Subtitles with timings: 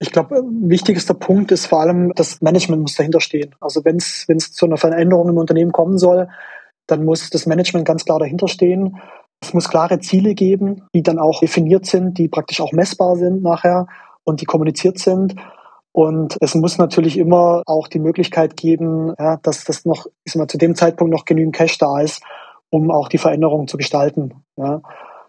[0.00, 3.54] Ich glaube, wichtigster Punkt ist vor allem, das Management muss dahinter stehen.
[3.60, 6.28] Also wenn es zu einer Veränderung im Unternehmen kommen soll,
[6.86, 8.96] dann muss das Management ganz klar dahinter stehen.
[9.40, 13.42] Es muss klare Ziele geben, die dann auch definiert sind, die praktisch auch messbar sind
[13.42, 13.86] nachher
[14.24, 15.34] und die kommuniziert sind.
[15.92, 20.40] Und es muss natürlich immer auch die Möglichkeit geben, ja, dass das noch, ich sag
[20.40, 22.22] mal, zu dem Zeitpunkt noch genügend Cash da ist,
[22.70, 24.44] um auch die Veränderung zu gestalten.
[24.56, 24.80] Ja.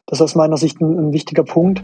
[0.06, 1.84] Das ist aus meiner Sicht ein, ein wichtiger Punkt.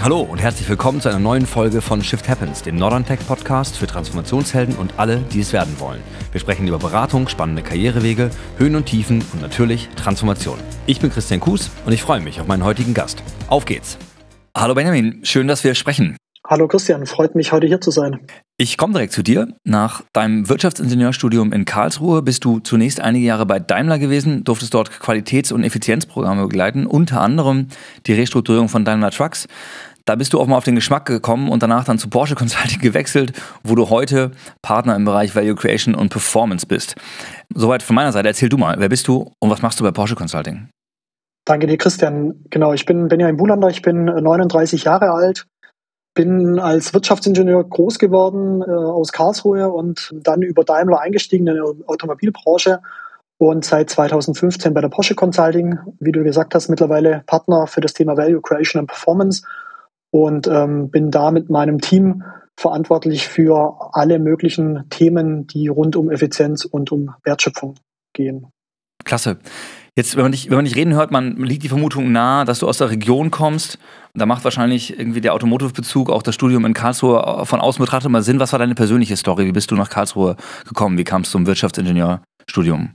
[0.00, 3.76] Hallo und herzlich willkommen zu einer neuen Folge von Shift Happens, dem Northern Tech Podcast
[3.76, 6.00] für Transformationshelden und alle, die es werden wollen.
[6.30, 10.56] Wir sprechen über Beratung, spannende Karrierewege, Höhen und Tiefen und natürlich Transformation.
[10.86, 13.24] Ich bin Christian Kues und ich freue mich auf meinen heutigen Gast.
[13.48, 13.98] Auf geht's.
[14.56, 16.16] Hallo Benjamin, schön, dass wir sprechen.
[16.46, 18.20] Hallo Christian, freut mich heute hier zu sein.
[18.60, 19.46] Ich komme direkt zu dir.
[19.62, 24.90] Nach deinem Wirtschaftsingenieurstudium in Karlsruhe bist du zunächst einige Jahre bei Daimler gewesen, durftest dort
[24.90, 27.68] Qualitäts- und Effizienzprogramme begleiten, unter anderem
[28.08, 29.46] die Restrukturierung von Daimler Trucks.
[30.06, 32.80] Da bist du auch mal auf den Geschmack gekommen und danach dann zu Porsche Consulting
[32.82, 33.32] gewechselt,
[33.62, 36.96] wo du heute Partner im Bereich Value Creation und Performance bist.
[37.54, 38.26] Soweit von meiner Seite.
[38.26, 40.68] Erzähl du mal, wer bist du und was machst du bei Porsche Consulting?
[41.44, 42.34] Danke dir, Christian.
[42.50, 45.46] Genau, ich bin Benjamin Bulander, ich bin 39 Jahre alt,
[46.14, 51.86] bin als Wirtschaftsingenieur groß geworden äh, aus Karlsruhe und dann über Daimler eingestiegen in die
[51.86, 52.80] Automobilbranche
[53.38, 57.94] und seit 2015 bei der Porsche Consulting, wie du gesagt hast, mittlerweile Partner für das
[57.94, 59.42] Thema Value Creation and Performance
[60.10, 62.24] und ähm, bin da mit meinem Team
[62.56, 67.76] verantwortlich für alle möglichen Themen, die rund um Effizienz und um Wertschöpfung
[68.12, 68.48] gehen.
[69.04, 69.38] Klasse.
[69.98, 72.60] Jetzt, wenn man dich, wenn man dich reden hört, man liegt die Vermutung nahe, dass
[72.60, 73.80] du aus der Region kommst.
[74.14, 78.22] Da macht wahrscheinlich irgendwie der Automotive-Bezug, auch das Studium in Karlsruhe von außen betrachtet mal
[78.22, 78.38] Sinn.
[78.38, 79.46] Was war deine persönliche Story?
[79.46, 80.36] Wie bist du nach Karlsruhe
[80.68, 80.98] gekommen?
[80.98, 82.94] Wie kamst du zum Wirtschaftsingenieurstudium?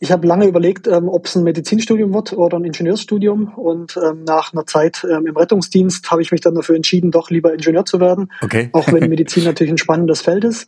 [0.00, 3.54] Ich habe lange überlegt, ähm, ob es ein Medizinstudium wird oder ein Ingenieursstudium.
[3.54, 7.30] Und ähm, nach einer Zeit ähm, im Rettungsdienst habe ich mich dann dafür entschieden, doch
[7.30, 8.32] lieber Ingenieur zu werden.
[8.40, 8.70] Okay.
[8.72, 10.66] Auch wenn Medizin natürlich ein spannendes Feld ist.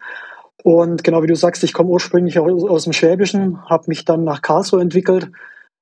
[0.64, 4.24] Und genau wie du sagst, ich komme ursprünglich aus, aus dem Schwäbischen, habe mich dann
[4.24, 5.30] nach Karlsruhe entwickelt.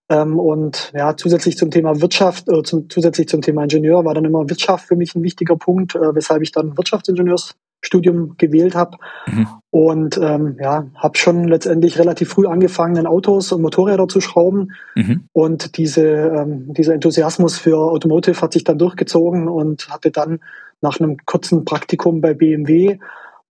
[0.08, 4.24] Ähm, und ja, zusätzlich zum Thema Wirtschaft, äh, zum, zusätzlich zum Thema Ingenieur war dann
[4.24, 8.98] immer Wirtschaft für mich ein wichtiger Punkt, äh, weshalb ich dann Wirtschaftsingenieursstudium gewählt habe.
[9.26, 9.46] Mhm.
[9.70, 14.72] Und ähm, ja, habe schon letztendlich relativ früh angefangen, in Autos und Motorräder zu schrauben.
[14.96, 15.28] Mhm.
[15.32, 20.40] Und diese, ähm, dieser Enthusiasmus für Automotive hat sich dann durchgezogen und hatte dann
[20.80, 22.98] nach einem kurzen Praktikum bei BMW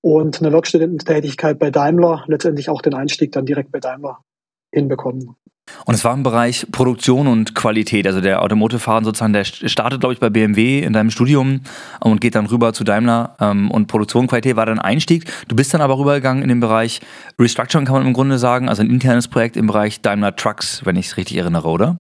[0.03, 4.19] und eine Werkstudententätigkeit bei Daimler letztendlich auch den Einstieg dann direkt bei Daimler
[4.73, 5.37] hinbekommen.
[5.87, 8.07] Und es war im Bereich Produktion und Qualität.
[8.07, 11.61] Also der Automotive-Fahrer sozusagen, der startet, glaube ich, bei BMW in deinem Studium
[12.01, 13.37] und geht dann rüber zu Daimler.
[13.41, 15.25] Ähm, und Produktion und Qualität war dein Einstieg.
[15.49, 17.01] Du bist dann aber rübergegangen in den Bereich
[17.39, 18.69] Restructuring, kann man im Grunde sagen.
[18.69, 21.97] Also ein internes Projekt im Bereich Daimler Trucks, wenn ich es richtig erinnere, oder?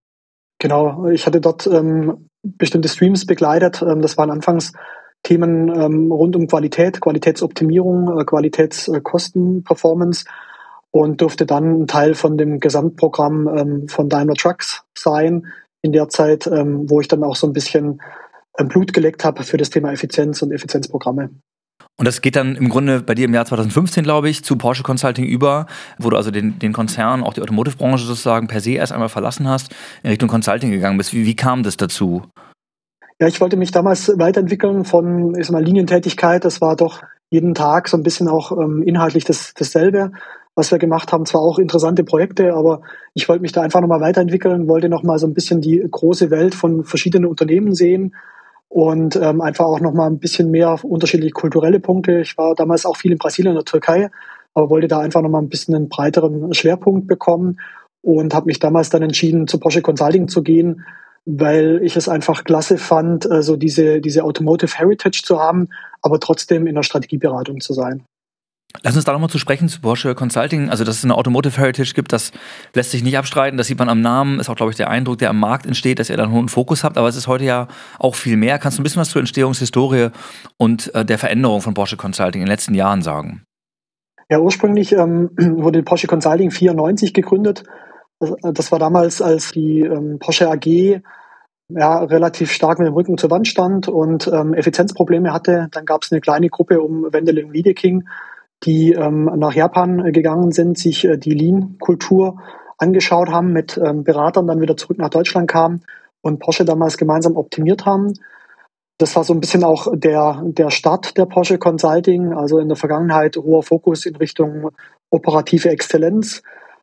[0.58, 1.08] Genau.
[1.08, 3.80] Ich hatte dort ähm, bestimmte Streams begleitet.
[3.82, 4.72] Ähm, das waren anfangs
[5.22, 10.24] Themen ähm, rund um Qualität, Qualitätsoptimierung, äh, Qualitätskostenperformance
[10.90, 15.46] und durfte dann ein Teil von dem Gesamtprogramm ähm, von Daimler Trucks sein
[15.80, 18.00] in der Zeit, ähm, wo ich dann auch so ein bisschen
[18.58, 21.30] ähm, Blut geleckt habe für das Thema Effizienz und Effizienzprogramme.
[21.98, 24.82] Und das geht dann im Grunde bei dir im Jahr 2015, glaube ich, zu Porsche
[24.82, 25.66] Consulting über,
[25.98, 29.48] wo du also den, den Konzern, auch die Automotive-Branche sozusagen per se erst einmal verlassen
[29.48, 31.12] hast, in Richtung Consulting gegangen bist.
[31.12, 32.22] Wie, wie kam das dazu?
[33.22, 36.44] Ja, ich wollte mich damals weiterentwickeln von ich sag mal, Linientätigkeit.
[36.44, 40.10] Das war doch jeden Tag so ein bisschen auch ähm, inhaltlich das, dasselbe,
[40.56, 41.24] was wir gemacht haben.
[41.24, 42.82] Zwar auch interessante Projekte, aber
[43.14, 46.56] ich wollte mich da einfach nochmal weiterentwickeln, wollte nochmal so ein bisschen die große Welt
[46.56, 48.16] von verschiedenen Unternehmen sehen
[48.68, 52.22] und ähm, einfach auch nochmal ein bisschen mehr unterschiedliche kulturelle Punkte.
[52.22, 54.10] Ich war damals auch viel in Brasilien und der Türkei,
[54.52, 57.60] aber wollte da einfach nochmal ein bisschen einen breiteren Schwerpunkt bekommen
[58.00, 60.82] und habe mich damals dann entschieden, zu Porsche Consulting zu gehen,
[61.24, 65.68] weil ich es einfach klasse fand, so also diese, diese Automotive Heritage zu haben,
[66.00, 68.04] aber trotzdem in der Strategieberatung zu sein.
[68.82, 70.70] Lass uns da nochmal zu sprechen zu Porsche Consulting.
[70.70, 72.32] Also, dass es eine Automotive Heritage gibt, das
[72.74, 73.58] lässt sich nicht abstreiten.
[73.58, 74.40] Das sieht man am Namen.
[74.40, 76.48] Ist auch, glaube ich, der Eindruck, der am Markt entsteht, dass ihr da einen hohen
[76.48, 76.96] Fokus habt.
[76.96, 77.68] Aber es ist heute ja
[77.98, 78.58] auch viel mehr.
[78.58, 80.08] Kannst du ein bisschen was zur Entstehungshistorie
[80.56, 83.44] und äh, der Veränderung von Porsche Consulting in den letzten Jahren sagen?
[84.30, 87.64] Ja, ursprünglich ähm, wurde Porsche Consulting 94 gegründet
[88.42, 91.00] das war damals, als die ähm, Porsche AG
[91.68, 95.68] ja, relativ stark mit dem Rücken zur Wand stand und ähm, Effizienzprobleme hatte.
[95.70, 98.04] Dann gab es eine kleine Gruppe um Wendell und Wiedeking,
[98.64, 102.38] die ähm, nach Japan gegangen sind, sich äh, die Lean-Kultur
[102.78, 105.82] angeschaut haben, mit ähm, Beratern dann wieder zurück nach Deutschland kamen
[106.20, 108.12] und Porsche damals gemeinsam optimiert haben.
[108.98, 112.76] Das war so ein bisschen auch der, der Start der Porsche Consulting, also in der
[112.76, 114.70] Vergangenheit hoher Fokus in Richtung
[115.10, 116.42] operative Exzellenz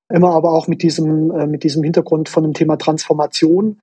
[0.10, 3.80] immer aber auch mit diesem, äh, mit diesem Hintergrund von dem Thema Transformation.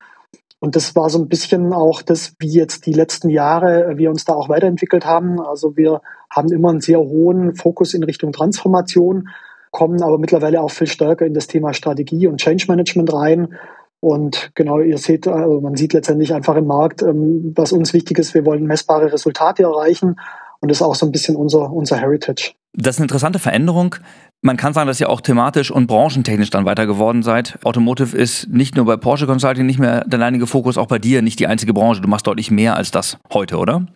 [0.58, 4.24] Und das war so ein bisschen auch das, wie jetzt die letzten Jahre wir uns
[4.24, 5.40] da auch weiterentwickelt haben.
[5.40, 6.00] Also wir
[6.30, 9.28] haben immer einen sehr hohen Fokus in Richtung Transformation,
[9.70, 13.54] kommen aber mittlerweile auch viel stärker in das Thema Strategie und Change Management rein.
[14.00, 18.18] Und genau, ihr seht, also man sieht letztendlich einfach im Markt, ähm, was uns wichtig
[18.18, 18.34] ist.
[18.34, 20.16] Wir wollen messbare Resultate erreichen.
[20.60, 22.52] Und das ist auch so ein bisschen unser, unser Heritage.
[22.72, 23.96] Das ist eine interessante Veränderung.
[24.42, 27.58] Man kann sagen, dass ihr auch thematisch und branchentechnisch dann weiter geworden seid.
[27.64, 31.22] Automotive ist nicht nur bei Porsche Consulting nicht mehr der alleinige Fokus, auch bei dir
[31.22, 32.02] nicht die einzige Branche.
[32.02, 33.86] Du machst deutlich mehr als das heute, oder?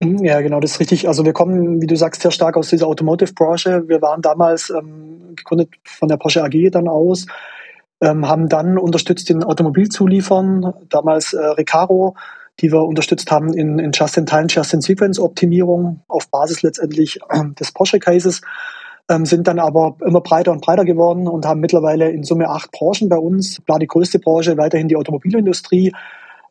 [0.00, 1.08] Mhm, ja, genau, das ist richtig.
[1.08, 3.84] Also wir kommen, wie du sagst, sehr stark aus dieser Automotive-Branche.
[3.88, 7.26] Wir waren damals ähm, gegründet von der Porsche AG dann aus,
[8.00, 12.14] ähm, haben dann unterstützt in Automobilzulieferern, damals äh, Recaro,
[12.60, 18.40] die wir unterstützt haben in, in Just-in-Time, Just-in-Sequence-Optimierung auf Basis letztendlich äh, des Porsche-Cases
[19.10, 22.70] ähm, sind dann aber immer breiter und breiter geworden und haben mittlerweile in Summe acht
[22.72, 23.62] Branchen bei uns.
[23.64, 25.92] Klar, die größte Branche weiterhin die Automobilindustrie,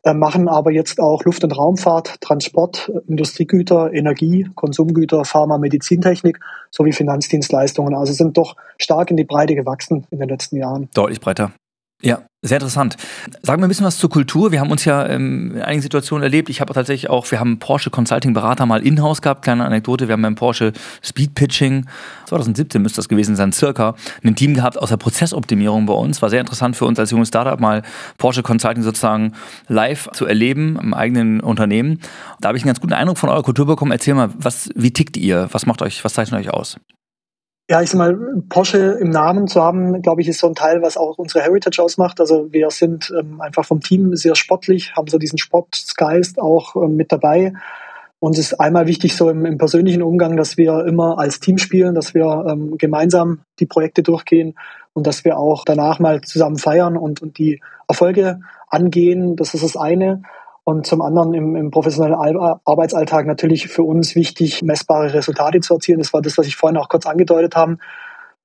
[0.04, 6.40] äh, machen aber jetzt auch Luft- und Raumfahrt, Transport, Industriegüter, Energie, Konsumgüter, Pharma, Medizintechnik
[6.70, 7.94] sowie Finanzdienstleistungen.
[7.94, 10.90] Also sind doch stark in die Breite gewachsen in den letzten Jahren.
[10.94, 11.52] Deutlich breiter.
[12.02, 12.96] Ja, sehr interessant.
[13.40, 14.52] Sagen wir ein bisschen was zur Kultur.
[14.52, 16.50] Wir haben uns ja ähm, in einigen Situationen erlebt.
[16.50, 19.42] Ich habe tatsächlich auch, wir haben Porsche Consulting Berater mal in-house gehabt.
[19.42, 20.06] Kleine Anekdote.
[20.06, 21.86] Wir haben beim Porsche Speed Pitching,
[22.26, 26.20] 2017 müsste das gewesen sein, circa, ein Team gehabt aus der Prozessoptimierung bei uns.
[26.20, 27.80] War sehr interessant für uns als junges Startup mal
[28.18, 29.32] Porsche Consulting sozusagen
[29.68, 32.00] live zu erleben im eigenen Unternehmen.
[32.40, 33.92] Da habe ich einen ganz guten Eindruck von eurer Kultur bekommen.
[33.92, 35.48] Erzähl mal, was, wie tickt ihr?
[35.52, 36.76] Was macht euch, was zeichnet euch aus?
[37.70, 40.82] Ja, ich sag mal, Porsche im Namen zu haben, glaube ich, ist so ein Teil,
[40.82, 42.20] was auch unsere Heritage ausmacht.
[42.20, 46.96] Also wir sind ähm, einfach vom Team sehr sportlich, haben so diesen Sportgeist auch ähm,
[46.96, 47.54] mit dabei.
[48.20, 51.94] Uns ist einmal wichtig so im, im, persönlichen Umgang, dass wir immer als Team spielen,
[51.94, 54.56] dass wir ähm, gemeinsam die Projekte durchgehen
[54.92, 59.36] und dass wir auch danach mal zusammen feiern und, und die Erfolge angehen.
[59.36, 60.22] Das ist das eine.
[60.64, 62.16] Und zum anderen im, im professionellen
[62.64, 65.98] Arbeitsalltag natürlich für uns wichtig, messbare Resultate zu erzielen.
[65.98, 67.76] Das war das, was ich vorhin auch kurz angedeutet habe,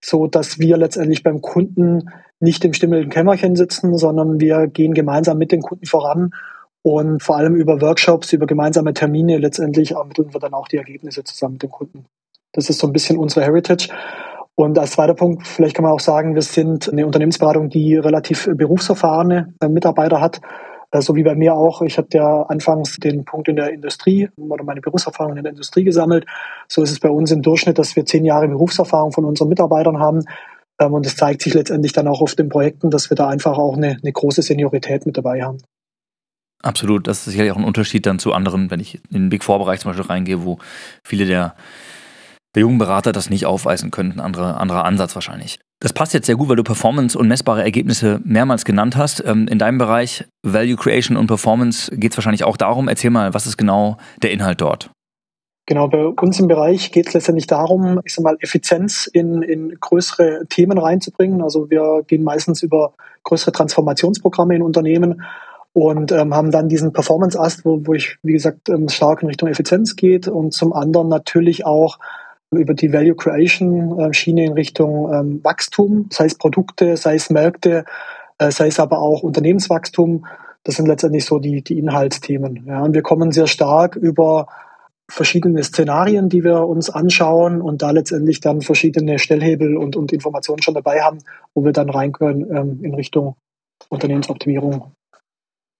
[0.01, 2.09] so dass wir letztendlich beim Kunden
[2.41, 6.31] nicht im stimmigen Kämmerchen sitzen, sondern wir gehen gemeinsam mit den Kunden voran
[6.81, 11.23] und vor allem über Workshops, über gemeinsame Termine letztendlich ermitteln wir dann auch die Ergebnisse
[11.23, 12.05] zusammen mit den Kunden.
[12.53, 13.89] Das ist so ein bisschen unsere Heritage.
[14.55, 18.49] Und als zweiter Punkt, vielleicht kann man auch sagen, wir sind eine Unternehmensberatung, die relativ
[18.53, 20.41] berufserfahrene äh, Mitarbeiter hat.
[20.93, 21.81] So wie bei mir auch.
[21.83, 25.83] Ich hatte ja anfangs den Punkt in der Industrie oder meine Berufserfahrung in der Industrie
[25.83, 26.25] gesammelt.
[26.67, 29.99] So ist es bei uns im Durchschnitt, dass wir zehn Jahre Berufserfahrung von unseren Mitarbeitern
[29.99, 30.23] haben.
[30.79, 33.57] Ähm, und es zeigt sich letztendlich dann auch auf den Projekten, dass wir da einfach
[33.57, 35.59] auch eine, eine große Seniorität mit dabei haben.
[36.61, 39.45] Absolut, das ist sicherlich auch ein Unterschied dann zu anderen, wenn ich in den Big
[39.45, 40.57] Four-Bereich zum Beispiel reingehe, wo
[41.03, 41.55] viele der,
[42.55, 44.13] der jungen Berater das nicht aufweisen können.
[44.13, 45.59] Ein anderer, anderer Ansatz wahrscheinlich.
[45.79, 49.23] Das passt jetzt sehr gut, weil du Performance und messbare Ergebnisse mehrmals genannt hast.
[49.25, 52.87] Ähm, in deinem Bereich Value Creation und Performance geht es wahrscheinlich auch darum.
[52.87, 54.91] Erzähl mal, was ist genau der Inhalt dort?
[55.69, 59.77] Genau, bei uns im Bereich geht es letztendlich darum, ich sag mal, Effizienz in, in
[59.79, 61.43] größere Themen reinzubringen.
[61.43, 62.93] Also wir gehen meistens über
[63.23, 65.21] größere Transformationsprogramme in Unternehmen
[65.73, 69.47] und ähm, haben dann diesen Performance-Ast, wo, wo ich, wie gesagt, ähm, stark in Richtung
[69.47, 71.99] Effizienz geht und zum anderen natürlich auch
[72.51, 77.29] über die Value Creation äh, Schiene in Richtung ähm, Wachstum, sei es Produkte, sei es
[77.29, 77.85] Märkte,
[78.37, 80.25] äh, sei es aber auch Unternehmenswachstum.
[80.63, 82.65] Das sind letztendlich so die, die Inhaltsthemen.
[82.67, 84.47] Ja, und wir kommen sehr stark über
[85.09, 90.61] verschiedene Szenarien, die wir uns anschauen und da letztendlich dann verschiedene Stellhebel und, und Informationen
[90.61, 91.19] schon dabei haben,
[91.53, 93.35] wo wir dann rein können ähm, in Richtung
[93.89, 94.91] Unternehmensoptimierung.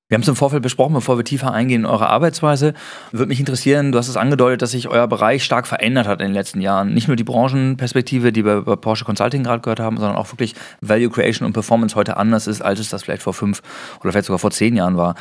[0.09, 2.73] Wir haben es im Vorfeld besprochen, bevor wir tiefer eingehen in eure Arbeitsweise.
[3.11, 6.29] Würde mich interessieren, du hast es angedeutet, dass sich euer Bereich stark verändert hat in
[6.29, 6.95] den letzten Jahren.
[6.95, 10.55] Nicht nur die Branchenperspektive, die wir bei Porsche Consulting gerade gehört haben, sondern auch wirklich
[10.81, 13.61] Value Creation und Performance heute anders ist, als es das vielleicht vor fünf
[14.01, 15.13] oder vielleicht sogar vor zehn Jahren war.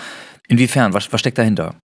[0.49, 0.95] Inwiefern?
[0.95, 1.75] Was, was steckt dahinter?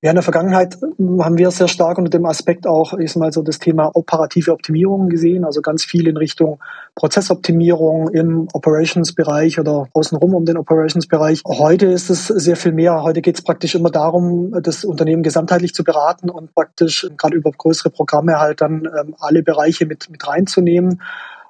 [0.00, 3.32] Ja, in der Vergangenheit äh, haben wir sehr stark unter dem Aspekt auch, ich mal
[3.32, 6.60] so das Thema operative Optimierung gesehen, also ganz viel in Richtung
[6.94, 11.42] Prozessoptimierung im Operations-Bereich oder außenrum um den Operations-Bereich.
[11.44, 13.02] Heute ist es sehr viel mehr.
[13.02, 17.50] Heute geht es praktisch immer darum, das Unternehmen gesamtheitlich zu beraten und praktisch gerade über
[17.50, 21.02] größere Programme halt dann ähm, alle Bereiche mit, mit reinzunehmen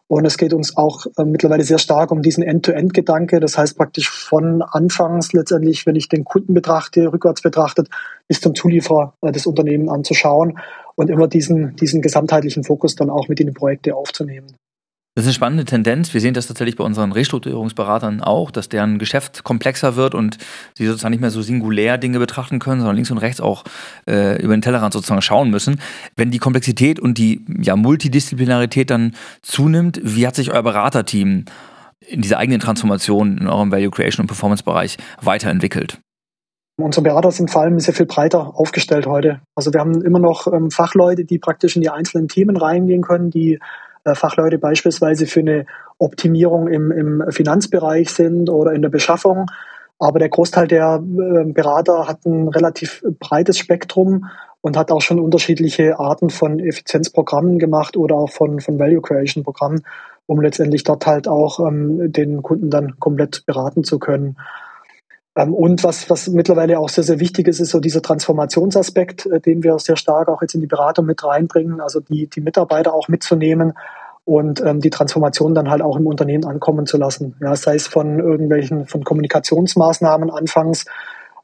[0.09, 3.41] und es geht uns auch äh, mittlerweile sehr stark um diesen End-to-End-Gedanke.
[3.41, 7.89] Das heißt praktisch von Anfangs letztendlich, wenn ich den Kunden betrachte, rückwärts betrachtet,
[8.27, 10.59] bis zum Zulieferer äh, des Unternehmens anzuschauen
[10.97, 14.57] und immer diesen, diesen gesamtheitlichen Fokus dann auch mit in die Projekte aufzunehmen.
[15.19, 16.15] Das ist eine spannende Tendenz.
[16.15, 20.39] Wir sehen das tatsächlich bei unseren Restrukturierungsberatern auch, dass deren Geschäft komplexer wird und
[20.75, 23.65] sie sozusagen nicht mehr so singulär Dinge betrachten können, sondern links und rechts auch
[24.09, 25.81] äh, über den Tellerrand sozusagen schauen müssen.
[26.15, 31.47] Wenn die Komplexität und die ja, Multidisziplinarität dann zunimmt, wie hat sich euer Beraterteam
[32.07, 35.99] in dieser eigenen Transformation in eurem Value Creation und Performance Bereich weiterentwickelt?
[36.81, 39.41] Unsere Berater sind vor allem sehr viel breiter aufgestellt heute.
[39.57, 43.31] Also wir haben immer noch ähm, Fachleute, die praktisch in die einzelnen Themen reingehen können,
[43.31, 43.59] die
[44.15, 45.67] Fachleute beispielsweise für eine
[45.99, 49.47] Optimierung im, im Finanzbereich sind oder in der Beschaffung.
[49.99, 54.27] Aber der Großteil der äh, Berater hat ein relativ breites Spektrum
[54.61, 59.45] und hat auch schon unterschiedliche Arten von Effizienzprogrammen gemacht oder auch von, von Value Creation
[59.45, 59.83] Programmen,
[60.27, 64.37] um letztendlich dort halt auch ähm, den Kunden dann komplett beraten zu können.
[65.39, 69.41] Ähm, und was, was mittlerweile auch sehr, sehr wichtig ist, ist so dieser Transformationsaspekt, äh,
[69.41, 72.93] den wir sehr stark auch jetzt in die Beratung mit reinbringen, also die, die Mitarbeiter
[72.93, 73.75] auch mitzunehmen
[74.25, 77.37] und ähm, die Transformation dann halt auch im Unternehmen ankommen zu lassen.
[77.41, 80.87] Ja, sei es von irgendwelchen, von Kommunikationsmaßnahmen anfangs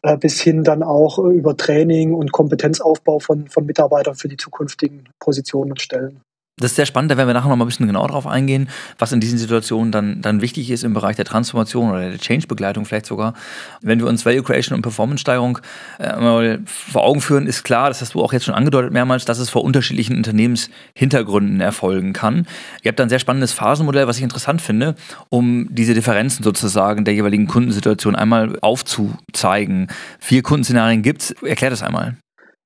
[0.02, 4.36] äh, bis hin dann auch äh, über Training und Kompetenzaufbau von, von Mitarbeitern für die
[4.36, 6.20] zukünftigen Positionen und Stellen.
[6.56, 8.68] Das ist sehr spannend, da werden wir nachher noch mal ein bisschen genauer drauf eingehen,
[8.96, 12.84] was in diesen Situationen dann, dann wichtig ist im Bereich der Transformation oder der Change-Begleitung
[12.84, 13.34] vielleicht sogar.
[13.80, 15.58] Wenn wir uns Value Creation und Performance-Steigerung
[15.98, 19.40] äh, vor Augen führen, ist klar, das hast du auch jetzt schon angedeutet mehrmals, dass
[19.40, 22.46] es vor unterschiedlichen Unternehmenshintergründen erfolgen kann.
[22.84, 24.94] Ihr habt da ein sehr spannendes Phasenmodell, was ich interessant finde,
[25.30, 29.88] um diese Differenzen sozusagen der jeweiligen Kundensituation einmal aufzuzeigen.
[30.20, 31.30] Vier Kundenszenarien gibt es.
[31.42, 32.16] Erklär das einmal.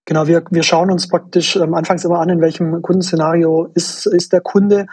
[0.08, 4.32] Genau, wir, wir schauen uns praktisch ähm, anfangs immer an, in welchem Kundenszenario ist, ist
[4.32, 4.86] der Kunde.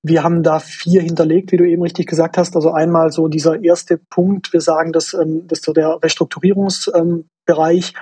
[0.00, 2.54] Wir haben da vier hinterlegt, wie du eben richtig gesagt hast.
[2.54, 7.94] Also einmal so dieser erste Punkt, wir sagen, dass, ähm, das so der Restrukturierungsbereich,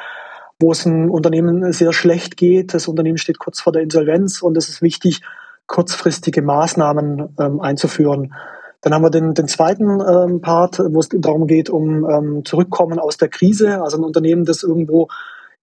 [0.61, 2.75] wo es ein Unternehmen sehr schlecht geht.
[2.75, 5.23] Das Unternehmen steht kurz vor der Insolvenz und es ist wichtig,
[5.69, 8.35] kurzfristige Maßnahmen ähm, einzuführen.
[8.83, 12.99] Dann haben wir den, den zweiten ähm, Part, wo es darum geht, um ähm, Zurückkommen
[12.99, 13.81] aus der Krise.
[13.81, 15.09] Also ein Unternehmen, das irgendwo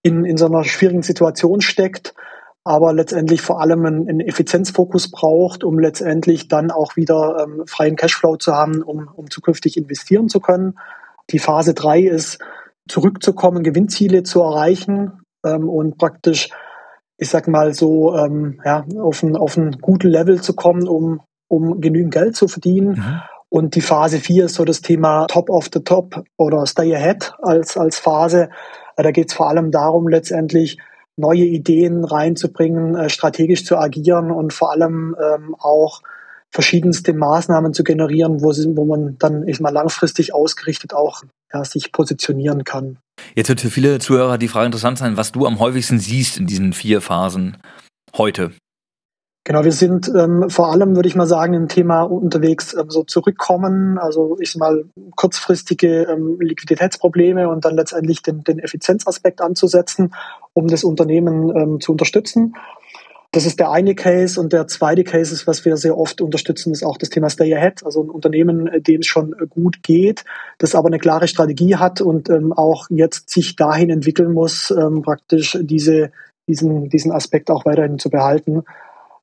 [0.05, 2.13] in, in so einer schwierigen Situation steckt,
[2.63, 7.95] aber letztendlich vor allem einen, einen Effizienzfokus braucht, um letztendlich dann auch wieder ähm, freien
[7.95, 10.77] Cashflow zu haben, um, um zukünftig investieren zu können.
[11.31, 12.38] Die Phase drei ist,
[12.88, 16.51] zurückzukommen, Gewinnziele zu erreichen ähm, und praktisch,
[17.17, 21.81] ich sag mal so, ähm, ja, auf ein, auf guten Level zu kommen, um, um
[21.81, 22.89] genügend Geld zu verdienen.
[22.89, 23.21] Mhm.
[23.50, 27.33] Und die Phase vier ist so das Thema Top of the Top oder Stay Ahead
[27.41, 28.50] als, als Phase,
[29.03, 30.77] da geht es vor allem darum, letztendlich
[31.17, 36.01] neue Ideen reinzubringen, äh, strategisch zu agieren und vor allem ähm, auch
[36.51, 41.23] verschiedenste Maßnahmen zu generieren, wo, sie, wo man dann ich mal langfristig ausgerichtet auch
[41.53, 42.97] ja, sich positionieren kann.
[43.35, 46.47] Jetzt wird für viele Zuhörer die Frage interessant sein, was du am häufigsten siehst in
[46.47, 47.57] diesen vier Phasen
[48.15, 48.51] heute.
[49.47, 53.03] Genau, wir sind ähm, vor allem, würde ich mal sagen, im Thema unterwegs ähm, so
[53.03, 54.85] zurückkommen, also ich sag mal
[55.15, 60.15] kurzfristige ähm, Liquiditätsprobleme und dann letztendlich den, den Effizienzaspekt anzusetzen,
[60.53, 62.55] um das Unternehmen ähm, zu unterstützen.
[63.33, 66.71] Das ist der eine Case und der zweite Case ist, was wir sehr oft unterstützen,
[66.71, 69.83] ist auch das Thema Stay Ahead, also ein Unternehmen, äh, dem es schon äh, gut
[69.83, 70.25] geht,
[70.57, 75.03] das aber eine klare Strategie hat und ähm, auch jetzt sich dahin entwickeln muss, ähm,
[75.03, 76.09] praktisch diese,
[76.47, 78.63] diesen, diesen Aspekt auch weiterhin zu behalten.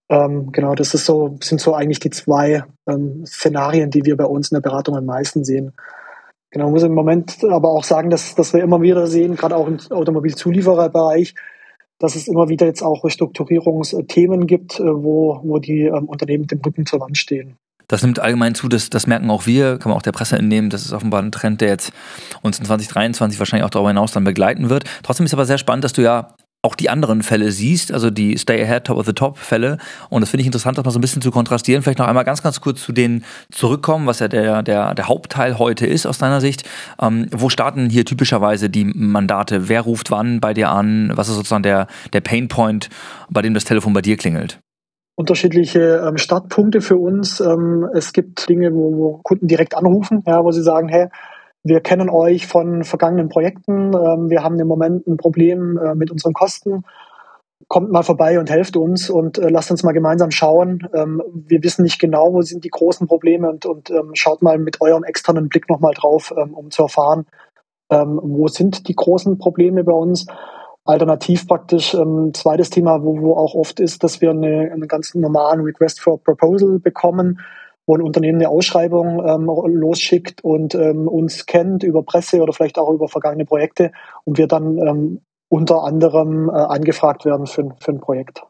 [0.08, 4.24] Ähm, genau, das ist so, sind so eigentlich die zwei ähm, Szenarien, die wir bei
[4.24, 5.72] uns in der Beratung am meisten sehen.
[6.50, 9.66] Genau, muss im Moment aber auch sagen, dass, dass wir immer wieder sehen, gerade auch
[9.66, 11.34] im Automobilzuliefererbereich,
[11.98, 16.50] dass es immer wieder jetzt auch Restrukturierungsthemen gibt, äh, wo, wo die ähm, Unternehmen mit
[16.50, 17.56] dem Rücken zur Wand stehen.
[17.88, 20.70] Das nimmt allgemein zu, das, das merken auch wir, kann man auch der Presse entnehmen.
[20.70, 21.92] Das ist offenbar ein Trend, der jetzt
[22.42, 24.84] uns in 2023 wahrscheinlich auch darüber hinaus dann begleiten wird.
[25.02, 28.38] Trotzdem ist aber sehr spannend, dass du ja auch die anderen Fälle siehst, also die
[28.38, 29.78] Stay Ahead, Top of the Top Fälle.
[30.10, 31.82] Und das finde ich interessant, das mal so ein bisschen zu kontrastieren.
[31.82, 35.58] Vielleicht noch einmal ganz, ganz kurz zu denen zurückkommen, was ja der, der, der Hauptteil
[35.58, 36.62] heute ist aus deiner Sicht.
[37.00, 39.68] Ähm, wo starten hier typischerweise die Mandate?
[39.68, 41.10] Wer ruft wann bei dir an?
[41.16, 42.90] Was ist sozusagen der, der Painpoint,
[43.28, 44.60] bei dem das Telefon bei dir klingelt?
[45.14, 47.40] unterschiedliche ähm, Startpunkte für uns.
[47.40, 51.08] Ähm, es gibt Dinge, wo, wo, Kunden direkt anrufen, ja, wo sie sagen, hey,
[51.64, 53.94] wir kennen euch von vergangenen Projekten.
[53.94, 56.84] Ähm, wir haben im Moment ein Problem äh, mit unseren Kosten.
[57.68, 60.88] Kommt mal vorbei und helft uns und äh, lasst uns mal gemeinsam schauen.
[60.92, 64.58] Ähm, wir wissen nicht genau, wo sind die großen Probleme und, und ähm, schaut mal
[64.58, 67.26] mit eurem externen Blick nochmal drauf, um zu erfahren,
[67.88, 70.26] wo sind die großen Probleme bei uns.
[70.84, 75.14] Alternativ praktisch ähm, zweites Thema, wo, wo auch oft ist, dass wir eine, einen ganz
[75.14, 77.38] normalen Request for Proposal bekommen
[77.86, 82.78] wo ein Unternehmen eine Ausschreibung ähm, losschickt und ähm, uns kennt über Presse oder vielleicht
[82.78, 83.92] auch über vergangene Projekte
[84.24, 88.42] und wir dann ähm, unter anderem äh, angefragt werden für, für ein Projekt.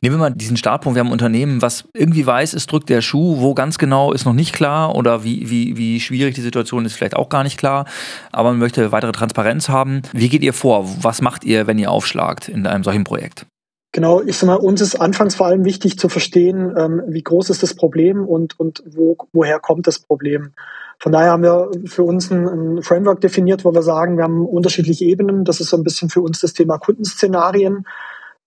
[0.00, 3.00] Nehmen wir mal diesen Startpunkt, wir haben ein Unternehmen, was irgendwie weiß, es drückt der
[3.00, 6.84] Schuh, wo ganz genau ist noch nicht klar oder wie, wie, wie schwierig die Situation
[6.84, 7.86] ist, vielleicht auch gar nicht klar,
[8.32, 10.02] aber man möchte weitere Transparenz haben.
[10.12, 10.88] Wie geht ihr vor?
[11.02, 13.46] Was macht ihr, wenn ihr aufschlagt in einem solchen Projekt?
[13.94, 17.50] Genau, ich sag mal, uns ist anfangs vor allem wichtig zu verstehen, ähm, wie groß
[17.50, 20.50] ist das Problem und, und wo, woher kommt das Problem.
[20.98, 24.44] Von daher haben wir für uns ein, ein, Framework definiert, wo wir sagen, wir haben
[24.46, 25.44] unterschiedliche Ebenen.
[25.44, 27.86] Das ist so ein bisschen für uns das Thema Kundenszenarien,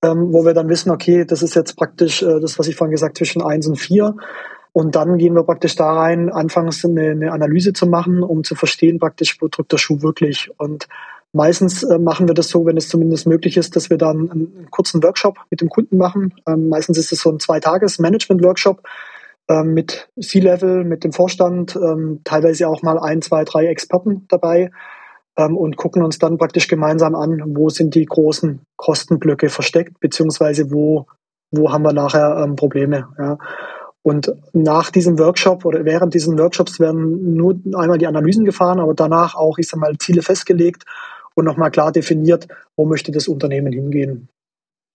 [0.01, 2.91] ähm, wo wir dann wissen, okay, das ist jetzt praktisch äh, das, was ich vorhin
[2.91, 4.17] gesagt zwischen eins und vier.
[4.73, 8.55] Und dann gehen wir praktisch da rein, anfangs eine, eine Analyse zu machen, um zu
[8.55, 10.51] verstehen praktisch, wo drückt der Schuh wirklich.
[10.57, 10.89] Und
[11.33, 14.67] Meistens äh, machen wir das so, wenn es zumindest möglich ist, dass wir dann einen,
[14.71, 16.33] kurzen Workshop mit dem Kunden machen.
[16.47, 18.81] Ähm, meistens ist es so ein Zwei-Tages-Management-Workshop
[19.49, 24.71] ähm, mit C-Level, mit dem Vorstand, ähm, teilweise auch mal ein, zwei, drei Experten dabei
[25.37, 30.71] ähm, und gucken uns dann praktisch gemeinsam an, wo sind die großen Kostenblöcke versteckt, beziehungsweise
[30.71, 31.07] wo,
[31.51, 33.09] wo haben wir nachher ähm, Probleme.
[33.17, 33.37] Ja.
[34.01, 38.93] Und nach diesem Workshop oder während diesen Workshops werden nur einmal die Analysen gefahren, aber
[38.93, 40.85] danach auch, ich sag mal, Ziele festgelegt
[41.37, 44.27] und nochmal klar definiert, wo möchte das Unternehmen hingehen.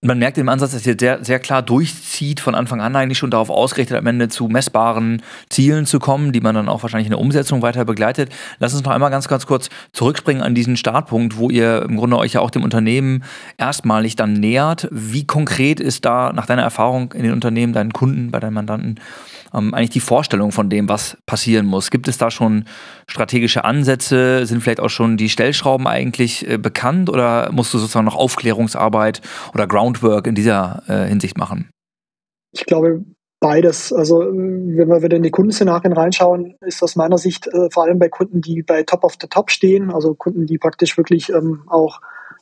[0.05, 3.31] Man merkt im Ansatz, dass ihr sehr, sehr klar durchzieht, von Anfang an eigentlich schon
[3.31, 7.11] darauf ausgerichtet, am Ende zu messbaren Zielen zu kommen, die man dann auch wahrscheinlich in
[7.11, 8.29] der Umsetzung weiter begleitet.
[8.59, 12.17] Lass uns noch einmal ganz, ganz kurz zurückspringen an diesen Startpunkt, wo ihr im Grunde
[12.17, 13.23] euch ja auch dem Unternehmen
[13.57, 14.89] erstmalig dann nähert.
[14.91, 18.99] Wie konkret ist da nach deiner Erfahrung in den Unternehmen, deinen Kunden, bei deinen Mandanten,
[19.53, 21.91] ähm, eigentlich die Vorstellung von dem, was passieren muss?
[21.91, 22.65] Gibt es da schon
[23.07, 24.45] strategische Ansätze?
[24.45, 29.21] Sind vielleicht auch schon die Stellschrauben eigentlich äh, bekannt oder musst du sozusagen noch Aufklärungsarbeit
[29.53, 31.69] oder Groundwork in dieser äh, Hinsicht machen?
[32.51, 33.03] Ich glaube,
[33.39, 33.91] beides.
[33.91, 37.99] Also wenn wir wieder in die Kundenszenarien reinschauen, ist aus meiner Sicht äh, vor allem
[37.99, 41.63] bei Kunden, die bei Top of the Top stehen, also Kunden, die praktisch wirklich ähm,
[41.67, 41.99] auch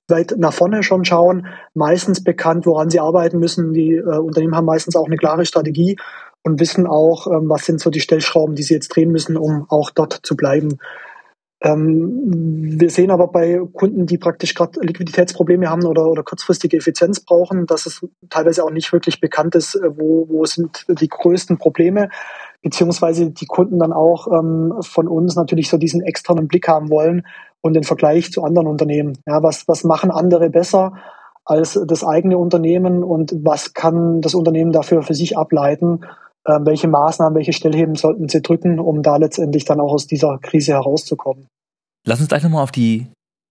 [0.07, 3.73] weit nach vorne schon schauen, meistens bekannt, woran sie arbeiten müssen.
[3.73, 5.97] Die äh, Unternehmen haben meistens auch eine klare Strategie
[6.43, 9.65] und wissen auch, ähm, was sind so die Stellschrauben, die sie jetzt drehen müssen, um
[9.69, 10.79] auch dort zu bleiben.
[11.63, 17.19] Ähm, wir sehen aber bei Kunden, die praktisch gerade Liquiditätsprobleme haben oder, oder kurzfristige Effizienz
[17.19, 21.59] brauchen, dass es teilweise auch nicht wirklich bekannt ist, äh, wo, wo sind die größten
[21.59, 22.09] Probleme,
[22.63, 27.27] beziehungsweise die Kunden dann auch ähm, von uns natürlich so diesen externen Blick haben wollen
[27.61, 29.19] und den Vergleich zu anderen Unternehmen.
[29.27, 30.93] Ja, was, was machen andere besser?
[31.43, 36.01] als das eigene Unternehmen und was kann das Unternehmen dafür für sich ableiten,
[36.45, 40.37] äh, welche Maßnahmen, welche Stellheben sollten sie drücken, um da letztendlich dann auch aus dieser
[40.39, 41.47] Krise herauszukommen.
[42.05, 43.07] Lass uns gleich nochmal auf die,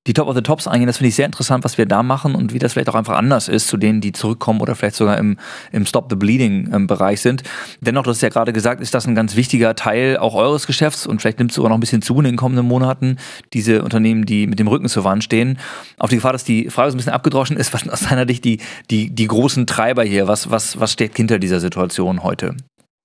[0.06, 0.86] die Top of the Tops eingehen.
[0.86, 3.16] Das finde ich sehr interessant, was wir da machen und wie das vielleicht auch einfach
[3.16, 5.36] anders ist zu denen, die zurückkommen oder vielleicht sogar im,
[5.70, 7.42] im Stop the Bleeding-Bereich ähm, sind.
[7.80, 11.06] Dennoch, du hast ja gerade gesagt, ist das ein ganz wichtiger Teil auch eures Geschäfts
[11.06, 13.18] und vielleicht nimmt es sogar noch ein bisschen zu in den kommenden Monaten,
[13.52, 15.58] diese Unternehmen, die mit dem Rücken zur Wand stehen.
[15.98, 18.44] Auf die Gefahr, dass die Frage so ein bisschen abgedroschen ist, was aus deiner Sicht
[18.44, 18.58] die,
[18.90, 20.26] die, die großen Treiber hier?
[20.26, 22.56] Was, was, was steht hinter dieser Situation heute?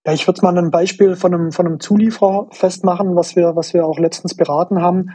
[0.05, 3.73] Ja, ich würde mal ein Beispiel von einem, von einem Zulieferer festmachen, was wir, was
[3.73, 5.09] wir auch letztens beraten haben.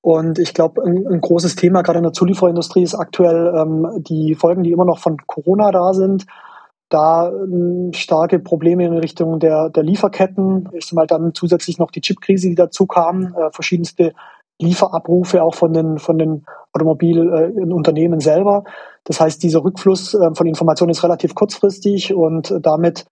[0.00, 4.34] Und ich glaube, ein, ein, großes Thema gerade in der Zulieferindustrie ist aktuell ähm, die
[4.34, 6.24] Folgen, die immer noch von Corona da sind.
[6.88, 10.70] Da ähm, starke Probleme in Richtung der, der Lieferketten.
[10.72, 14.14] Ist mal dann zusätzlich noch die Chipkrise, die dazu kam, äh, verschiedenste
[14.58, 18.64] Lieferabrufe auch von den, von den Automobilunternehmen äh, selber.
[19.04, 23.06] Das heißt, dieser Rückfluss äh, von Informationen ist relativ kurzfristig und damit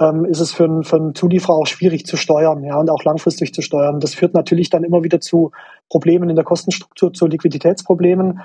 [0.00, 3.04] ähm, ist es für einen, für einen Zulieferer auch schwierig zu steuern ja, und auch
[3.04, 4.00] langfristig zu steuern.
[4.00, 5.52] Das führt natürlich dann immer wieder zu
[5.88, 8.40] Problemen in der Kostenstruktur, zu Liquiditätsproblemen.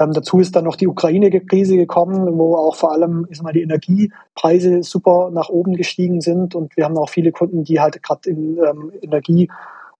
[0.00, 3.62] Ähm, dazu ist dann noch die Ukraine-Krise gekommen, wo auch vor allem sag mal, die
[3.62, 6.54] Energiepreise super nach oben gestiegen sind.
[6.54, 9.50] Und wir haben auch viele Kunden, die halt gerade in ähm, Energie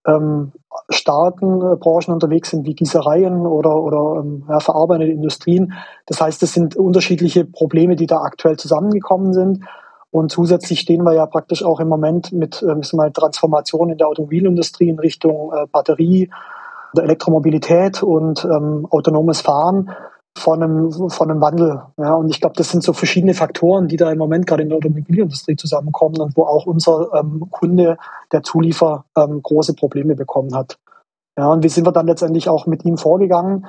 [0.05, 0.51] ähm,
[0.89, 5.73] äh, Branchen unterwegs sind, wie Gießereien oder, oder ähm, ja, verarbeitende Industrien.
[6.05, 9.63] Das heißt, es sind unterschiedliche Probleme, die da aktuell zusammengekommen sind.
[10.11, 14.07] Und zusätzlich stehen wir ja praktisch auch im Moment mit äh, mal Transformation in der
[14.07, 16.29] Automobilindustrie in Richtung äh, Batterie,
[16.97, 19.91] Elektromobilität und ähm, autonomes Fahren
[20.37, 21.83] von einem, von einem Wandel.
[21.97, 24.69] Ja, und ich glaube, das sind so verschiedene Faktoren, die da im Moment gerade in
[24.69, 27.97] der Automobilindustrie zusammenkommen und wo auch unser ähm, Kunde,
[28.31, 30.79] der Zuliefer, ähm, große Probleme bekommen hat.
[31.37, 33.67] Ja, und wie sind wir dann letztendlich auch mit ihm vorgegangen?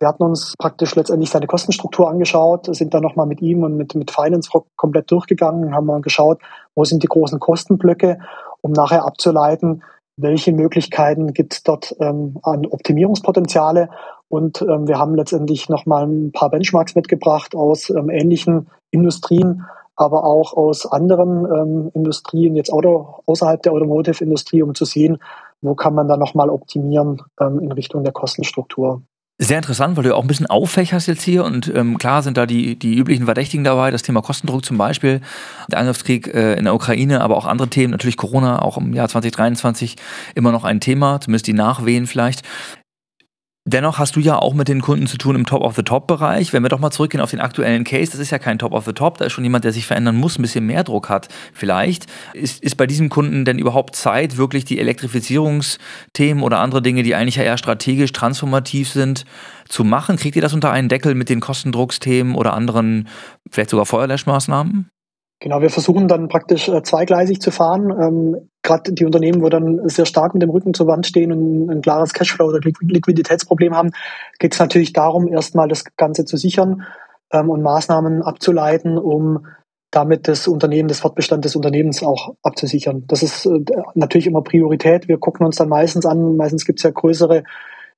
[0.00, 3.94] Wir hatten uns praktisch letztendlich seine Kostenstruktur angeschaut, sind dann nochmal mit ihm und mit,
[3.96, 6.40] mit Finance komplett durchgegangen, haben mal geschaut,
[6.74, 8.18] wo sind die großen Kostenblöcke,
[8.60, 9.82] um nachher abzuleiten,
[10.16, 13.88] welche Möglichkeiten gibt es dort ähm, an Optimierungspotenziale.
[14.28, 19.64] Und ähm, wir haben letztendlich nochmal ein paar Benchmarks mitgebracht aus ähm, ähnlichen Industrien,
[19.96, 25.18] aber auch aus anderen ähm, Industrien, jetzt Auto, außerhalb der Automotive-Industrie, um zu sehen,
[25.60, 29.02] wo kann man da nochmal optimieren ähm, in Richtung der Kostenstruktur.
[29.40, 32.44] Sehr interessant, weil du auch ein bisschen auffächerst jetzt hier und ähm, klar sind da
[32.44, 35.20] die, die üblichen Verdächtigen dabei, das Thema Kostendruck zum Beispiel,
[35.70, 39.08] der Angriffskrieg äh, in der Ukraine, aber auch andere Themen, natürlich Corona auch im Jahr
[39.08, 39.94] 2023
[40.34, 42.42] immer noch ein Thema, zumindest die Nachwehen vielleicht.
[43.70, 46.54] Dennoch hast du ja auch mit den Kunden zu tun im Top-of-the-Top-Bereich.
[46.54, 49.26] Wenn wir doch mal zurückgehen auf den aktuellen Case, das ist ja kein Top-of-the-Top, da
[49.26, 52.06] ist schon jemand, der sich verändern muss, ein bisschen mehr Druck hat vielleicht.
[52.32, 57.14] Ist, ist bei diesem Kunden denn überhaupt Zeit, wirklich die Elektrifizierungsthemen oder andere Dinge, die
[57.14, 59.26] eigentlich ja eher strategisch transformativ sind,
[59.68, 60.16] zu machen?
[60.16, 63.06] Kriegt ihr das unter einen Deckel mit den Kostendrucksthemen oder anderen,
[63.50, 64.88] vielleicht sogar Feuerlöschmaßnahmen?
[65.40, 67.90] Genau, wir versuchen dann praktisch äh, zweigleisig zu fahren.
[67.90, 71.70] Ähm, Gerade die Unternehmen, wo dann sehr stark mit dem Rücken zur Wand stehen und
[71.70, 73.92] ein klares Cashflow- oder Liquiditätsproblem haben,
[74.40, 76.82] geht es natürlich darum, erstmal das Ganze zu sichern
[77.32, 79.46] ähm, und Maßnahmen abzuleiten, um
[79.90, 83.04] damit das Unternehmen, das Fortbestand des Unternehmens auch abzusichern.
[83.06, 83.60] Das ist äh,
[83.94, 85.08] natürlich immer Priorität.
[85.08, 87.44] Wir gucken uns dann meistens an, meistens gibt es ja größere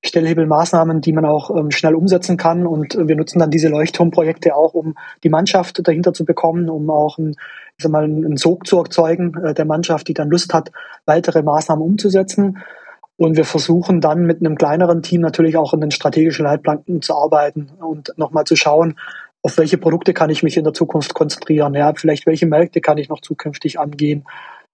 [0.03, 2.67] Stellhebelmaßnahmen, die man auch ähm, schnell umsetzen kann.
[2.67, 7.19] Und wir nutzen dann diese Leuchtturmprojekte auch, um die Mannschaft dahinter zu bekommen, um auch
[7.19, 7.31] ein,
[7.77, 10.73] ich sag mal, einen Sog zu erzeugen äh, der Mannschaft, die dann Lust hat,
[11.05, 12.59] weitere Maßnahmen umzusetzen.
[13.17, 17.15] Und wir versuchen dann mit einem kleineren Team natürlich auch in den strategischen Leitplanken zu
[17.15, 18.97] arbeiten und nochmal zu schauen,
[19.43, 21.75] auf welche Produkte kann ich mich in der Zukunft konzentrieren?
[21.75, 24.25] Ja, vielleicht welche Märkte kann ich noch zukünftig angehen?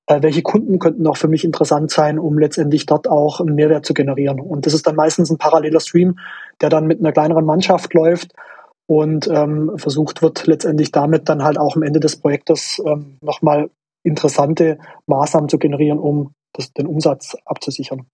[0.06, 3.84] Äh, welche Kunden könnten noch für mich interessant sein, um letztendlich dort auch einen Mehrwert
[3.84, 4.40] zu generieren.
[4.40, 6.18] Und das ist dann meistens ein paralleler Stream,
[6.60, 8.32] der dann mit einer kleineren Mannschaft läuft
[8.86, 13.70] und ähm, versucht wird, letztendlich damit dann halt auch am Ende des Projektes ähm, nochmal
[14.04, 18.06] interessante Maßnahmen zu generieren, um das, den Umsatz abzusichern.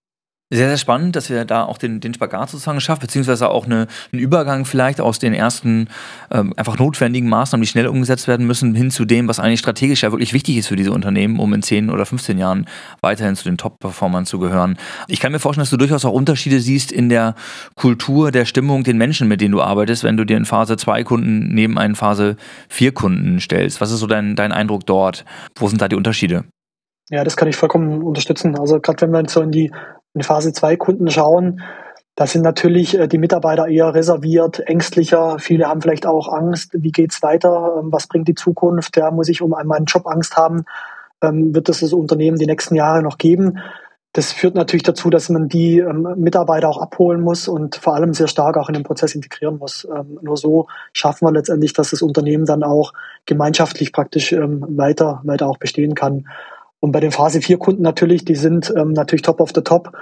[0.55, 3.87] Sehr, sehr spannend, dass wir da auch den, den Spagat sozusagen schaffen, beziehungsweise auch eine,
[4.13, 5.89] einen Übergang vielleicht aus den ersten
[6.31, 10.03] ähm, einfach notwendigen Maßnahmen, die schnell umgesetzt werden müssen, hin zu dem, was eigentlich strategisch
[10.03, 12.67] ja wirklich wichtig ist für diese Unternehmen, um in 10 oder 15 Jahren
[13.01, 14.77] weiterhin zu den Top-Performern zu gehören.
[15.09, 17.35] Ich kann mir vorstellen, dass du durchaus auch Unterschiede siehst in der
[17.75, 21.03] Kultur, der Stimmung, den Menschen, mit denen du arbeitest, wenn du dir in Phase 2
[21.05, 22.37] Kunden neben einen Phase
[22.69, 23.81] 4 Kunden stellst.
[23.81, 25.25] Was ist so dein, dein Eindruck dort?
[25.57, 26.45] Wo sind da die Unterschiede?
[27.09, 28.59] Ja, das kann ich vollkommen unterstützen.
[28.59, 29.71] Also gerade wenn wir so in die
[30.15, 31.61] in Phase 2 Kunden schauen,
[32.15, 35.39] da sind natürlich äh, die Mitarbeiter eher reserviert, ängstlicher.
[35.39, 36.71] Viele haben vielleicht auch Angst.
[36.75, 37.77] Wie geht's weiter?
[37.79, 38.97] Ähm, was bringt die Zukunft?
[38.97, 40.65] Ja, muss ich um meinen Job Angst haben?
[41.23, 43.59] Ähm, wird es das Unternehmen die nächsten Jahre noch geben?
[44.15, 48.13] Das führt natürlich dazu, dass man die ähm, Mitarbeiter auch abholen muss und vor allem
[48.13, 49.89] sehr stark auch in den Prozess integrieren muss.
[50.21, 52.93] nur so schaffen wir letztendlich, dass das Unternehmen dann auch
[53.25, 56.27] gemeinschaftlich praktisch weiter, weiter auch bestehen kann.
[56.83, 59.93] Und bei den Phase 4 Kunden natürlich, die sind ähm, natürlich top of the top.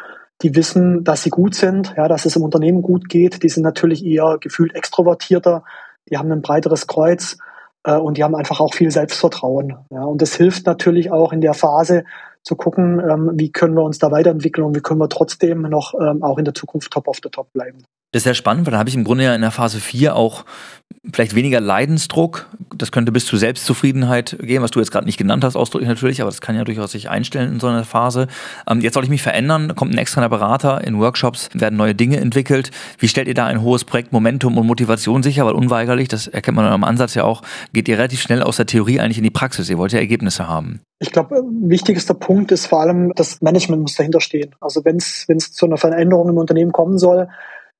[0.40, 3.42] Die wissen, dass sie gut sind, ja, dass es im Unternehmen gut geht.
[3.42, 5.62] Die sind natürlich eher gefühlt extrovertierter.
[6.08, 7.36] Die haben ein breiteres Kreuz
[7.84, 9.76] äh, und die haben einfach auch viel Selbstvertrauen.
[9.90, 12.04] Ja, und das hilft natürlich auch in der Phase
[12.42, 15.94] zu gucken, ähm, wie können wir uns da weiterentwickeln und wie können wir trotzdem noch
[16.00, 17.84] ähm, auch in der Zukunft top of the top bleiben.
[18.12, 20.16] Das ist sehr spannend, weil da habe ich im Grunde ja in der Phase 4
[20.16, 20.44] auch
[21.12, 22.48] vielleicht weniger Leidensdruck.
[22.76, 26.20] Das könnte bis zu Selbstzufriedenheit gehen, was du jetzt gerade nicht genannt hast, ausdrücklich natürlich,
[26.20, 28.26] aber das kann ja durchaus sich einstellen in so einer Phase.
[28.68, 32.18] Ähm, jetzt soll ich mich verändern, kommt ein externer Berater, in Workshops werden neue Dinge
[32.18, 32.72] entwickelt.
[32.98, 35.46] Wie stellt ihr da ein hohes Projektmomentum und Motivation sicher?
[35.46, 38.66] Weil unweigerlich, das erkennt man am Ansatz ja auch, geht ihr relativ schnell aus der
[38.66, 39.70] Theorie eigentlich in die Praxis.
[39.70, 40.80] Ihr wollt ja Ergebnisse haben.
[40.98, 44.54] Ich glaube, wichtigster Punkt ist vor allem, das Management muss dahinter stehen.
[44.60, 47.28] Also wenn es zu einer Veränderung im Unternehmen kommen soll,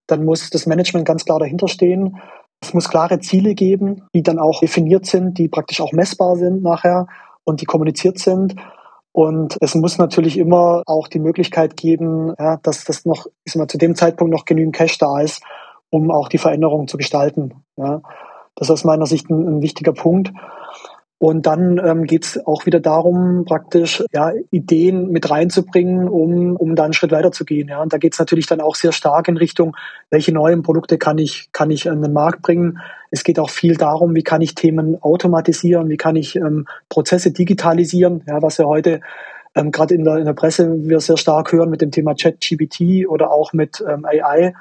[0.06, 2.16] dann muss das Management ganz klar dahinter stehen.
[2.60, 6.62] Es muss klare Ziele geben, die dann auch definiert sind, die praktisch auch messbar sind
[6.62, 7.06] nachher
[7.44, 8.56] und die kommuniziert sind.
[9.12, 13.60] Und es muss natürlich immer auch die Möglichkeit geben, ja, dass das noch, ich sag
[13.60, 15.42] mal, zu dem Zeitpunkt noch genügend Cash da ist,
[15.90, 17.64] um auch die Veränderung zu gestalten.
[17.76, 18.02] Ja.
[18.54, 20.32] Das ist aus meiner Sicht ein, ein wichtiger Punkt.
[21.22, 26.74] Und dann ähm, geht es auch wieder darum, praktisch ja, Ideen mit reinzubringen, um, um
[26.74, 27.68] da einen Schritt weiter zu gehen.
[27.68, 27.82] Ja.
[27.82, 29.76] Und da geht es natürlich dann auch sehr stark in Richtung,
[30.08, 32.78] welche neuen Produkte kann ich, kann ich an den Markt bringen.
[33.10, 37.32] Es geht auch viel darum, wie kann ich Themen automatisieren, wie kann ich ähm, Prozesse
[37.32, 39.02] digitalisieren, ja, was ja heute
[39.54, 43.06] ähm, gerade in der, in der Presse wir sehr stark hören mit dem Thema ChatGPT
[43.06, 44.54] oder auch mit ähm, AI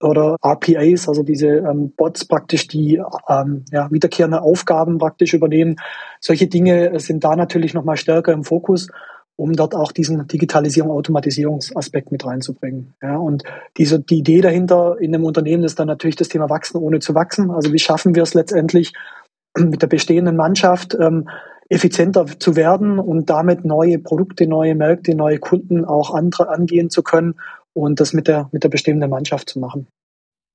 [0.00, 5.76] oder RPAs, also diese ähm, Bots praktisch, die ähm, ja, wiederkehrende Aufgaben praktisch übernehmen.
[6.20, 8.88] Solche Dinge sind da natürlich nochmal stärker im Fokus,
[9.36, 12.94] um dort auch diesen Digitalisierung, Automatisierungsaspekt mit reinzubringen.
[13.02, 13.44] Ja, und
[13.76, 17.14] diese, die Idee dahinter in einem Unternehmen ist dann natürlich das Thema Wachsen ohne zu
[17.14, 17.50] wachsen.
[17.50, 18.92] Also wie schaffen wir es letztendlich
[19.58, 21.28] mit der bestehenden Mannschaft, ähm,
[21.68, 27.02] effizienter zu werden und damit neue Produkte, neue Märkte, neue Kunden auch andere angehen zu
[27.02, 27.34] können
[27.76, 29.86] und das mit der, mit der bestehenden Mannschaft zu machen.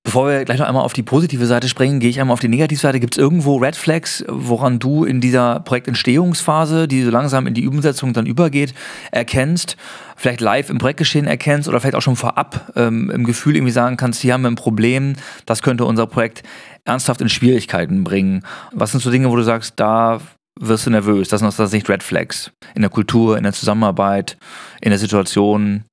[0.04, 2.48] Bevor wir gleich noch einmal auf die positive Seite springen, gehe ich einmal auf die
[2.48, 3.00] Negativseite.
[3.00, 7.68] Gibt es irgendwo Red Flags, woran du in dieser Projektentstehungsphase, die so langsam in die
[7.68, 8.74] Umsetzung dann übergeht,
[9.12, 9.78] erkennst,
[10.18, 13.96] vielleicht live im Projektgeschehen erkennst oder vielleicht auch schon vorab ähm, im Gefühl irgendwie sagen
[13.96, 15.14] kannst, hier haben wir ein Problem,
[15.46, 16.42] das könnte unser Projekt
[16.84, 18.44] ernsthaft in Schwierigkeiten bringen.
[18.74, 20.20] Was sind so Dinge, wo du sagst, da
[20.60, 21.30] wirst du nervös?
[21.30, 24.38] Das sind aus der Sicht Red Flags in der Kultur, in der Zusammenarbeit,
[24.82, 25.84] in der Situation.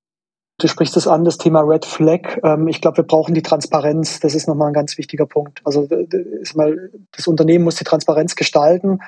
[0.59, 2.39] Du sprichst es an, das Thema Red Flag.
[2.43, 4.19] Ähm, ich glaube, wir brauchen die Transparenz.
[4.21, 5.61] Das ist nochmal ein ganz wichtiger Punkt.
[5.65, 8.99] Also ist mal, das Unternehmen muss die Transparenz gestalten,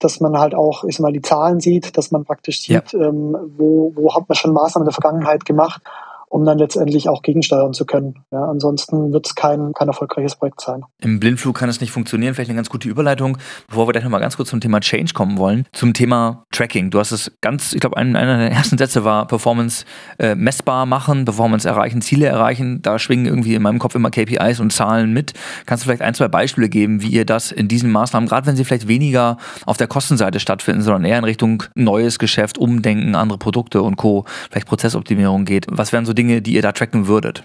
[0.00, 3.00] dass man halt auch ist mal die Zahlen sieht, dass man praktisch sieht, ja.
[3.00, 5.80] ähm, wo, wo hat man schon Maßnahmen in der Vergangenheit gemacht
[6.28, 8.24] um dann letztendlich auch gegensteuern zu können.
[8.30, 10.82] Ja, ansonsten wird es kein, kein erfolgreiches Projekt sein.
[10.98, 12.34] Im Blindflug kann es nicht funktionieren.
[12.34, 15.38] Vielleicht eine ganz gute Überleitung, bevor wir gleich nochmal ganz kurz zum Thema Change kommen
[15.38, 15.66] wollen.
[15.72, 16.90] Zum Thema Tracking.
[16.90, 19.84] Du hast es ganz, ich glaube, einer der ersten Sätze war Performance
[20.18, 22.82] äh, messbar machen, Performance erreichen, Ziele erreichen.
[22.82, 25.32] Da schwingen irgendwie in meinem Kopf immer KPIs und Zahlen mit.
[25.64, 28.56] Kannst du vielleicht ein, zwei Beispiele geben, wie ihr das in diesen Maßnahmen, gerade wenn
[28.56, 33.38] sie vielleicht weniger auf der Kostenseite stattfinden, sondern eher in Richtung neues Geschäft, Umdenken, andere
[33.38, 35.66] Produkte und Co., vielleicht Prozessoptimierung geht.
[35.70, 37.44] Was wären so Dinge, die ihr da tracken würdet?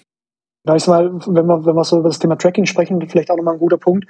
[0.67, 3.37] Ja, ich mal, wenn wir, wenn wir so über das Thema Tracking sprechen, vielleicht auch
[3.37, 4.05] nochmal ein guter Punkt.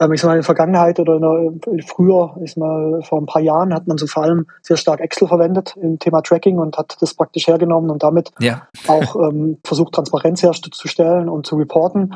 [0.00, 3.26] Ähm, ich sag mal, in der Vergangenheit oder in der, früher, ich mal, vor ein
[3.26, 6.76] paar Jahren hat man so vor allem sehr stark Excel verwendet im Thema Tracking und
[6.76, 8.66] hat das praktisch hergenommen und damit ja.
[8.88, 12.14] auch ähm, versucht, Transparenz herzustellen und zu reporten.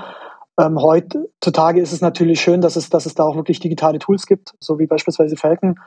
[0.59, 4.27] Ähm, heutzutage ist es natürlich schön, dass es, dass es da auch wirklich digitale Tools
[4.27, 5.79] gibt, so wie beispielsweise Falcon,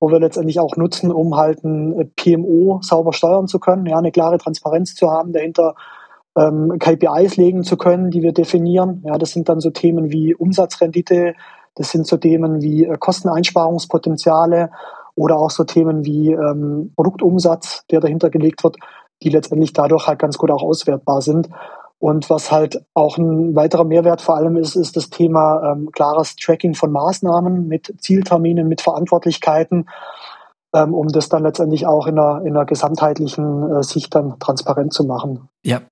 [0.00, 3.98] wo wir letztendlich auch nutzen, um halt ein äh, PMO sauber steuern zu können, ja,
[3.98, 5.74] eine klare Transparenz zu haben, dahinter
[6.36, 9.02] ähm, KPIs legen zu können, die wir definieren.
[9.04, 11.34] Ja, das sind dann so Themen wie Umsatzrendite,
[11.74, 14.70] das sind so Themen wie äh, Kosteneinsparungspotenziale
[15.14, 18.76] oder auch so Themen wie ähm, Produktumsatz, der dahinter gelegt wird,
[19.22, 21.50] die letztendlich dadurch halt ganz gut auch auswertbar sind.
[22.00, 26.34] Und was halt auch ein weiterer Mehrwert vor allem ist, ist das Thema ähm, klares
[26.34, 29.86] Tracking von Maßnahmen mit Zielterminen, mit Verantwortlichkeiten,
[30.74, 34.94] ähm, um das dann letztendlich auch in einer, in einer gesamtheitlichen äh, Sicht dann transparent
[34.94, 35.50] zu machen.
[35.62, 35.82] Ja,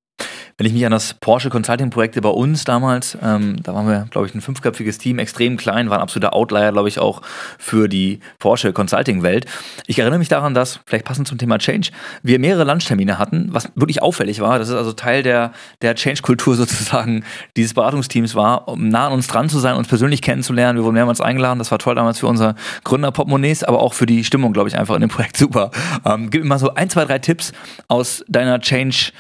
[0.59, 4.09] wenn ich mich an das Porsche Consulting Projekt bei uns damals, ähm, da waren wir,
[4.11, 7.23] glaube ich, ein fünfköpfiges Team, extrem klein, war ein absoluter Outlier, glaube ich, auch
[7.59, 9.47] für die Porsche Consulting Welt.
[9.87, 11.91] Ich erinnere mich daran, dass, vielleicht passend zum Thema Change,
[12.25, 14.59] wir mehrere Lunchtermine hatten, was wirklich auffällig war.
[14.59, 17.23] Das ist also Teil der, der Change-Kultur sozusagen
[17.57, 20.77] dieses Beratungsteams war, um nah an uns dran zu sein, uns persönlich kennenzulernen.
[20.77, 21.61] Wir wurden mehrmals eingeladen.
[21.61, 24.97] Das war toll damals für unsere Gründer-Portemonnaies, aber auch für die Stimmung, glaube ich, einfach
[24.97, 25.71] in dem Projekt super.
[26.05, 27.53] Ähm, gib mir mal so ein, zwei, drei Tipps
[27.87, 29.13] aus deiner Change-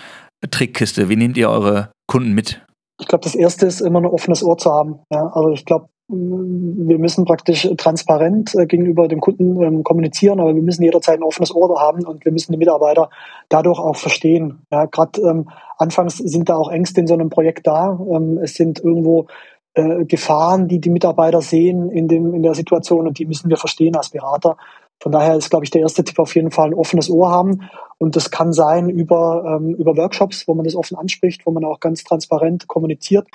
[0.51, 1.09] Trickkiste?
[1.09, 2.65] Wie nehmt ihr eure Kunden mit?
[3.01, 5.01] Ich glaube, das erste ist immer ein offenes Ohr zu haben.
[5.11, 10.55] Ja, also ich glaube, wir müssen praktisch transparent äh, gegenüber dem Kunden ähm, kommunizieren, aber
[10.55, 13.11] wir müssen jederzeit ein offenes Ohr haben und wir müssen die Mitarbeiter
[13.51, 14.63] dadurch auch verstehen.
[14.73, 18.01] Ja, Gerade ähm, anfangs sind da auch Ängste in so einem Projekt da.
[18.11, 19.27] Ähm, es sind irgendwo
[19.75, 23.59] äh, Gefahren, die die Mitarbeiter sehen in, dem, in der Situation und die müssen wir
[23.59, 24.57] verstehen als Berater.
[25.01, 27.69] Von daher ist, glaube ich, der erste Tipp auf jeden Fall ein offenes Ohr haben.
[27.99, 31.65] Und das kann sein über, ähm, über Workshops, wo man das offen anspricht, wo man
[31.65, 33.29] auch ganz transparent kommuniziert,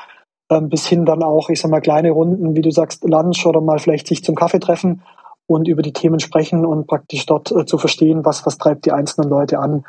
[0.50, 3.62] ähm, bis hin dann auch, ich sag mal, kleine Runden, wie du sagst, Lunch oder
[3.62, 5.02] mal vielleicht sich zum Kaffee treffen
[5.48, 8.92] und über die Themen sprechen und praktisch dort äh, zu verstehen, was, was treibt die
[8.92, 9.86] einzelnen Leute an.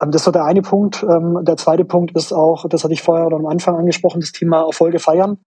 [0.00, 1.02] Ähm, das war der eine Punkt.
[1.02, 4.32] Ähm, der zweite Punkt ist auch, das hatte ich vorher oder am Anfang angesprochen, das
[4.32, 5.38] Thema Erfolge feiern.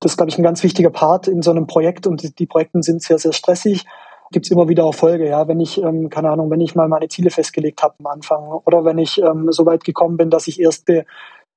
[0.00, 2.46] Das ist, glaube ich, ein ganz wichtiger Part in so einem Projekt und die, die
[2.46, 3.84] Projekte sind sehr, sehr stressig
[4.30, 5.28] gibt es immer wieder Erfolge.
[5.28, 8.44] Ja, wenn ich, ähm, keine Ahnung, wenn ich mal meine Ziele festgelegt habe am Anfang
[8.64, 11.06] oder wenn ich ähm, so weit gekommen bin, dass ich erste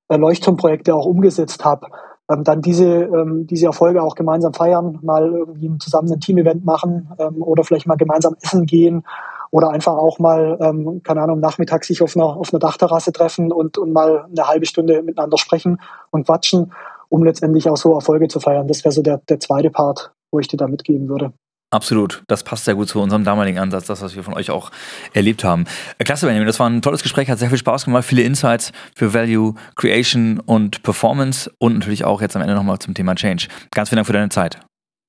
[0.10, 1.88] äh, Leuchtturmprojekte auch umgesetzt habe,
[2.31, 7.10] ähm, dann diese, ähm, diese Erfolge auch gemeinsam feiern, mal irgendwie zusammen ein Team-Event machen
[7.19, 9.03] ähm, oder vielleicht mal gemeinsam essen gehen
[9.51, 13.51] oder einfach auch mal, ähm, keine Ahnung, nachmittags sich auf einer, auf einer Dachterrasse treffen
[13.51, 15.79] und, und mal eine halbe Stunde miteinander sprechen
[16.10, 16.71] und quatschen,
[17.10, 18.67] um letztendlich auch so Erfolge zu feiern.
[18.67, 21.34] Das wäre so der, der zweite Part, wo ich dir da mitgeben würde.
[21.71, 22.21] Absolut.
[22.27, 24.71] Das passt sehr gut zu unserem damaligen Ansatz, das, was wir von euch auch
[25.13, 25.65] erlebt haben.
[25.97, 26.45] Äh, klasse, Benjamin.
[26.45, 30.41] Das war ein tolles Gespräch, hat sehr viel Spaß gemacht, viele Insights für Value, Creation
[30.41, 33.47] und Performance und natürlich auch jetzt am Ende nochmal zum Thema Change.
[33.73, 34.60] Ganz vielen Dank für deine Zeit.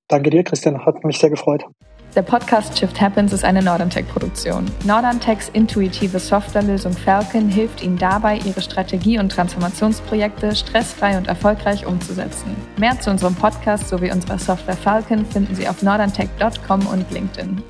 [0.09, 0.85] Danke dir, Christian.
[0.87, 1.65] Hat mich sehr gefreut.
[2.15, 4.67] Der Podcast Shift Happens ist eine Norderntech-Produktion.
[4.85, 12.55] Norderntechs intuitive Softwarelösung Falcon hilft Ihnen dabei, Ihre Strategie- und Transformationsprojekte stressfrei und erfolgreich umzusetzen.
[12.77, 17.63] Mehr zu unserem Podcast sowie unserer Software Falcon finden Sie auf norderntech.com und LinkedIn.